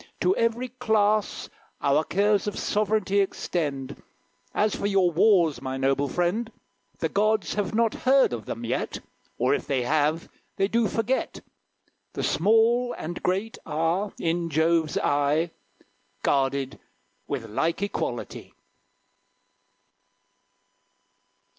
To 0.21 0.35
every 0.35 0.69
class 0.69 1.47
Our 1.79 2.03
cares 2.03 2.47
of 2.47 2.57
sovereignty 2.57 3.19
extend. 3.19 4.01
As 4.51 4.75
for 4.75 4.87
your 4.87 5.11
wars, 5.11 5.61
my 5.61 5.77
noble 5.77 6.07
friend, 6.07 6.51
The 6.97 7.07
gods 7.07 7.53
have 7.53 7.75
not 7.75 7.93
heard 7.93 8.33
of 8.33 8.45
them 8.47 8.65
yet; 8.65 8.97
Or, 9.37 9.53
if 9.53 9.67
they 9.67 9.83
have, 9.83 10.27
they 10.55 10.67
do 10.67 10.87
forget. 10.87 11.41
The 12.13 12.23
small 12.23 12.95
and 12.97 13.21
great 13.21 13.59
are, 13.63 14.11
in 14.19 14.49
Jove's 14.49 14.97
eye, 14.97 15.51
Guarded 16.23 16.79
with 17.27 17.47
like 17.47 17.83
equality." 17.83 18.55